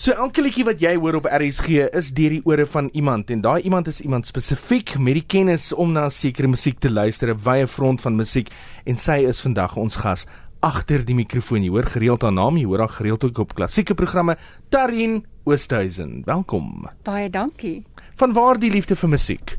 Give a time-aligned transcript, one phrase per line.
[0.00, 3.42] So elke liedjie wat jy hoor op RSG is deur die ore van iemand en
[3.44, 7.36] daai iemand is iemand spesifiek met die kennis om na sekere musiek te luister, 'n
[7.44, 8.48] wye front van musiek
[8.86, 10.24] en sy is vandag ons gas
[10.62, 11.62] agter die mikrofoon.
[11.62, 14.38] Jy hoor gereeld haar naam, jy hoor haar gereeld ook op klassieke programme.
[14.70, 16.88] Tarin Oosthuizen, welkom.
[17.02, 17.84] Baie dankie.
[18.14, 19.58] Van waar die liefde vir musiek?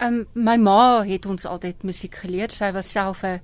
[0.00, 2.50] Um, my ma het ons altyd musiek geleer.
[2.50, 3.40] Sy was self 'n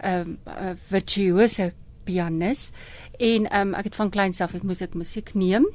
[0.00, 1.72] ehm um, virtuose
[2.04, 2.70] pianis
[3.18, 5.66] en um, ek het van kleins af ek moes ek musiek neem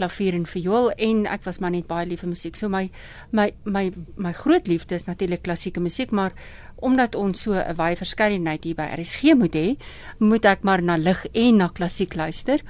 [0.00, 2.56] klavier en viool en ek was maar net baie lief vir musiek.
[2.58, 2.88] So my
[3.36, 6.32] my my my groot liefde is natuurlik klassieke musiek, maar
[6.80, 9.76] omdat ons so 'n wye verskeidenheid hier by RSG moet hê,
[10.18, 12.60] moet ek maar na lig en na klassiek luister.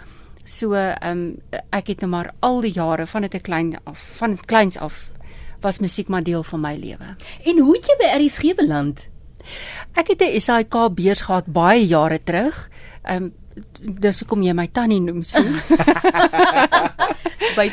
[0.44, 1.36] So ehm um,
[1.70, 5.10] ek het nou maar al die jare van dit 'n klein af van kleins af
[5.60, 7.16] was musiek maar deel van my lewe.
[7.44, 9.09] En hoe het jy by RSG beland?
[9.94, 12.68] Ek het 'n SAIK beurs gehad baie jare terug.
[13.02, 13.32] Ehm um,
[13.80, 15.42] dis hoekom jy my tannie noem so.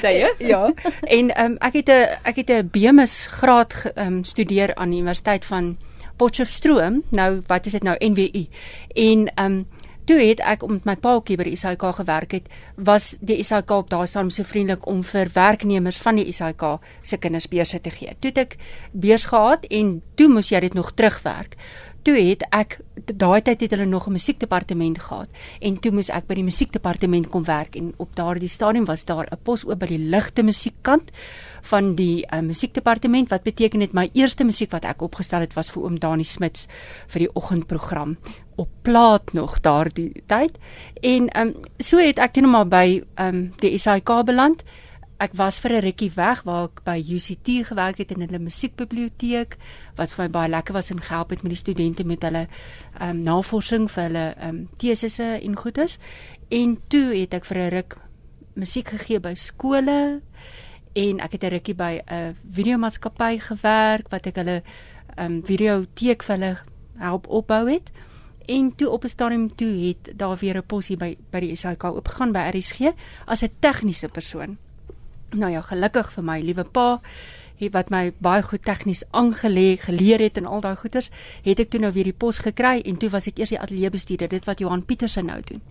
[0.01, 0.33] tye?
[0.51, 0.73] ja.
[1.01, 4.89] En ehm um, ek het 'n ek het 'n BMS graad ehm um, studeer aan
[4.89, 5.77] die Universiteit van
[6.17, 7.03] Potchefstroom.
[7.09, 8.47] Nou wat is dit nou NWU?
[8.93, 9.65] En ehm um,
[10.07, 13.73] toe het ek om met my paatjie by die SAIK gewerk het, was die SAIK
[13.75, 16.63] op daai stadium so vriendelik om vir werknemers van die SAIK
[17.03, 18.15] se kinders beurse te gee.
[18.19, 18.55] Toe het ek
[18.93, 21.57] beurs gehad en toe moes jy dit nog terugwerk.
[22.07, 22.77] Toe het ek
[23.19, 25.27] daai tyd het hulle nog 'n musiekdepartement gehad
[25.59, 29.27] en toe moes ek by die musiekdepartement kom werk en op daardie stadium was daar
[29.27, 31.11] 'n pos oop by die ligte musiekkant
[31.61, 35.69] van die uh, musiekdepartement wat beteken dit my eerste musiek wat ek opgestel het was
[35.69, 36.67] vir oom Dani Smits
[37.07, 38.17] vir die oggendprogram
[38.55, 40.57] op plaat nog daardie tyd.
[41.01, 44.63] En um, so het ek toe net maar by um, die SAIK beland.
[45.17, 49.57] Ek was vir 'n rukkie weg waar ek by UCT gewerk het in hulle musiekbiblioteek
[49.97, 52.47] wat vir my baie lekker was en gehelp het met die studente met hulle
[52.99, 55.97] ehm um, navorsing vir hulle ehm um, tesisse en goedes.
[56.49, 57.97] En toe het ek vir 'n ruk
[58.53, 60.21] musiek gegee by skole
[60.93, 64.61] en ek het 'n rukkie by 'n videomaatskappy gewerk wat ek hulle
[65.17, 66.57] ehm um, videoteek vir hulle
[66.97, 67.89] help opbou het.
[68.45, 71.83] En toe op 'n stadium toe het daar weer 'n posie by by die SAK
[71.83, 72.93] oopgegaan by RSG
[73.25, 74.57] as 'n tegniese persoon.
[75.35, 77.01] Nou ja, gelukkig vir my liewe pa,
[77.57, 81.09] het wat my baie goed tegnies aangelê geleer het en al daai goeters,
[81.43, 84.29] het ek toe nou weer die pos gekry en toe was ek eers die ateljeebestuurder,
[84.31, 85.63] dit wat Johan Pieterse nou doen.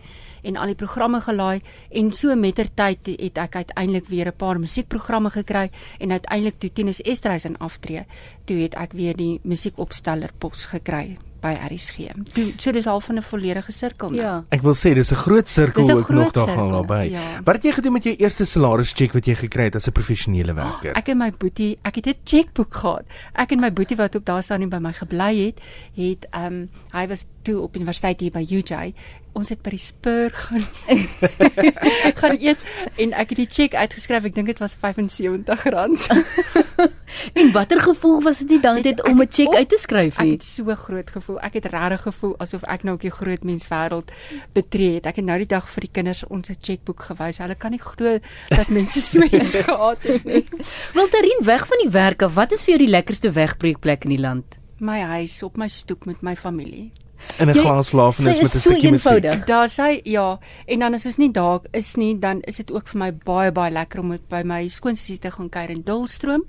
[0.47, 5.31] En al die programme gelaai en so mettertyd het ek uiteindelik weer 'n paar musiekprogramme
[5.31, 8.05] gekry en uiteindelik toe Tinus Estreisen aftree,
[8.45, 12.11] toe het ek weer die musiekopsteller pos gekry by RSG.
[12.33, 14.21] Toe so dis half van 'n volledige sirkel nou.
[14.23, 14.45] Ja.
[14.49, 17.09] Ek wil sê dis 'n groot sirkel ook nog daar sirkel, naby.
[17.11, 17.41] ja.
[17.45, 19.93] Wat het jy gedoen met jou eerste salaris cheque wat jy gekry het as 'n
[19.93, 20.93] professionele werker?
[20.97, 23.05] Ek en my boetie, ek het 'n chequeboek gehad.
[23.35, 25.61] Ek en my boetie wat op daar staan by my gebly het,
[25.95, 28.95] het ehm um, hy was toe op universiteit hier by UJ.
[29.33, 30.65] Ons het by die Spur gaan
[32.21, 32.59] gaan eet
[32.97, 34.25] en ek het die cheque uitgeskryf.
[34.25, 35.65] Ek dink dit was R75.
[37.56, 40.25] Watter gevoel was dit nie dan Dit- ek om 'n cheque uit te skryf Ek
[40.25, 40.33] nie?
[40.33, 41.39] het so groot gevoel.
[41.41, 44.11] Ek het regtig gevoel asof ek nou op die groot mens wêreld
[44.53, 45.06] betree het.
[45.06, 47.39] Ek het nou die dag vir die kinders ons chequeboek gewys.
[47.39, 48.19] Hulle kan nie glo
[48.49, 50.45] dat mense so iets gehad het nie.
[50.95, 54.21] Wilterien weg van die werk af, wat is vir jou die lekkerste wegbreekplek in die
[54.21, 54.45] land?
[54.78, 56.91] My huis op my stoep met my familie.
[57.38, 59.12] In 'n glas sy lafenis is met 'n so stukkie musiek.
[59.12, 59.44] eenvoudig.
[59.47, 62.88] Daar sê ja, en dan as ons nie daar is nie, dan is dit ook
[62.88, 66.44] vir my baie baie lekker om met by my skoonsussie te gaan kuier in Dullstroom.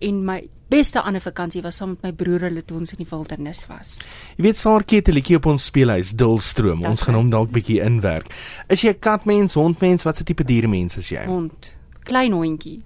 [0.00, 3.06] En my beste ander vakansie was saam met my broer hulle toe ons in die
[3.10, 3.98] wildernis was.
[4.36, 6.78] Jy weet Saartjie het 'n liedjie op ons speelhuis Dulstroom.
[6.78, 8.26] Dis Ons gaan hom dalk bietjie inwerk.
[8.68, 11.24] Is jy 'n katmens, hondmens, wat se tipe dieremens is jy?
[11.26, 12.82] Hond, klein hondjie.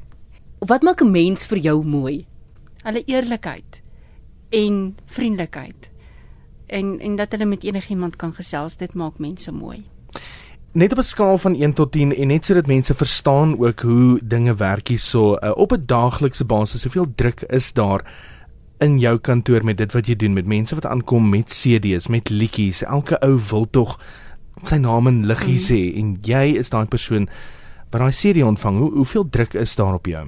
[0.59, 2.27] Wat maak 'n mens vir jou mooi?
[2.83, 3.81] Hulle eerlikheid
[4.51, 5.91] en vriendelikheid.
[6.69, 9.85] En en dat hulle met enigiemand kan gesels, dit maak mense mooi.
[10.73, 14.21] Net op 'n skaal van 1 tot 10 en net sodat mense verstaan ook hoe
[14.23, 16.83] dinge werk hierso uh, op 'n daaglikse basis.
[16.83, 18.05] Hoeveel druk is daar
[18.79, 22.29] in jou kantoor met dit wat jy doen met mense wat aankom met CD's, met
[22.29, 22.83] liedjies.
[22.83, 24.01] Elke ou wil tog
[24.63, 27.29] sy naam en liggie sê en jy is daai persoon
[27.91, 28.79] wat daai CD ontvang.
[28.79, 30.27] Hoe hoeveel druk is daar op jou?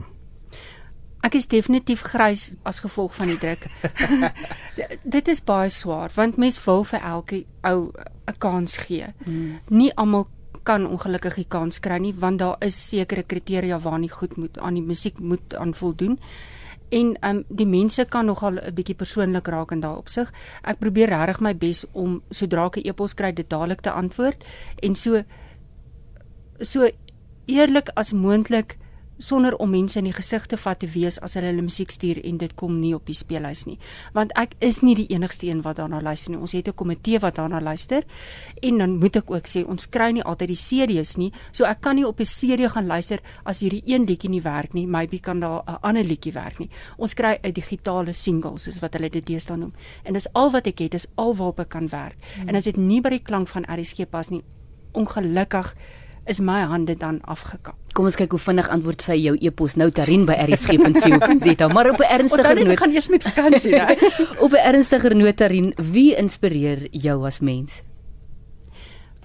[1.21, 3.67] Ek is definitief grys as gevolg van die druk.
[5.11, 7.93] dit is baie swaar want mens wil vir elke ou
[8.27, 9.07] 'n kans gee.
[9.25, 9.59] Mm.
[9.69, 10.29] Nie almal
[10.63, 14.59] kan ongelukkig die kans kry nie want daar is sekere kriteria waaraan die goed moet
[14.59, 16.19] aan die musiek moet aan voldoen.
[16.91, 20.33] En ehm um, die mense kan nogal 'n bietjie persoonlik raak in daai opsig.
[20.63, 24.45] Ek probeer regtig my bes om sodra ek 'n e-pos kry dit dadelik te antwoord
[24.83, 25.23] en so
[26.61, 26.91] so
[27.47, 28.77] eerlik as moontlik
[29.21, 32.21] sonder om mense in die gesig te vat te wees as hulle hulle musiek stuur
[32.25, 33.77] en dit kom nie op die speelhuis nie.
[34.17, 36.41] Want ek is nie die enigste een wat daarna luister nie.
[36.41, 38.03] Ons het 'n komitee wat daarna luister.
[38.63, 41.33] En dan moet ek ook sê ons kry nie altyd die series nie.
[41.53, 44.73] So ek kan nie op 'n serie gaan luister as hierdie een liedjie nie werk
[44.73, 44.87] nie.
[44.87, 46.71] Maybe kan daar 'n ander liedjie werk nie.
[46.97, 49.73] Ons kry 'n digitale single soos wat hulle dit deesdae noem.
[50.05, 52.17] En dis al wat ek het, dis al waarop ek kan werk.
[52.35, 52.49] Hmm.
[52.49, 54.43] En as dit nie by die klank van RSG pas nie,
[54.93, 55.75] ongelukkig
[56.31, 57.75] is my hande dan afgekap.
[57.97, 61.99] Kom ons kyk hoe vinnig antwoord sy jou e-pos nou Tarin by rsg.co.za, maar op
[61.99, 62.75] 'n ernstiger noot.
[62.77, 63.99] Ek gaan eers met vakansie, né?
[64.39, 67.83] op 'n ernstiger noot Tarin, wie inspireer jou as mens?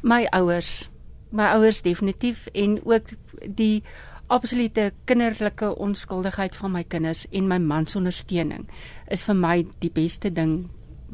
[0.02, 0.90] My ouers.
[1.30, 3.14] My ouers definitief en ook
[3.56, 3.84] die
[4.28, 8.66] absolute kinderlike onskuldigheid van my kinders en my man se ondersteuning
[9.14, 10.70] is vir my die beste ding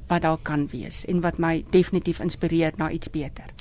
[0.07, 3.51] wat daar kan wees en wat my definitief inspireer na iets beter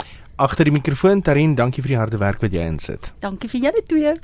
[0.41, 3.13] agter die mikrofoon Tarin, dankie vir die harde werk wat jy insit.
[3.21, 4.15] Dankie vir julle twee.